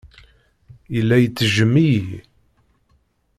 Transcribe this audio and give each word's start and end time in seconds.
Yella 0.95 1.15
ittejjem-iyi. 1.19 2.11